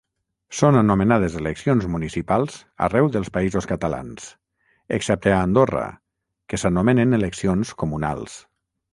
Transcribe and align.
Són 0.59 0.77
anomenades 0.77 1.33
eleccions 1.39 1.83
municipals 1.95 2.55
arreu 2.87 3.09
dels 3.15 3.29
Països 3.35 3.67
Catalans, 3.71 4.25
excepte 4.97 5.33
a 5.35 5.41
Andorra 5.49 5.83
que 6.53 6.59
s'anomenen 6.63 7.19
eleccions 7.19 7.75
comunals. 7.83 8.39